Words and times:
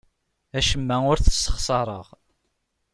Acemma 0.57 0.97
ur 1.11 1.17
t-ssexṣareɣ. 1.19 2.07